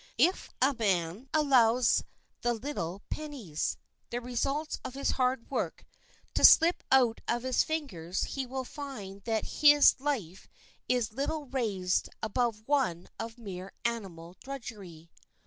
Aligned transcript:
If 0.17 0.49
a 0.63 0.73
man 0.73 1.29
allows 1.31 2.03
the 2.41 2.55
little 2.55 3.03
pennies—the 3.11 4.19
results 4.19 4.79
of 4.83 4.95
his 4.95 5.11
hard 5.11 5.47
work—to 5.51 6.43
slip 6.43 6.83
out 6.91 7.21
of 7.27 7.43
his 7.43 7.63
fingers 7.63 8.23
he 8.23 8.47
will 8.47 8.63
find 8.63 9.21
that 9.25 9.45
his 9.61 9.93
life 9.99 10.49
is 10.89 11.13
little 11.13 11.45
raised 11.45 12.09
above 12.23 12.63
one 12.67 13.09
of 13.19 13.37
mere 13.37 13.73
animal 13.85 14.35
drudgery. 14.43 15.11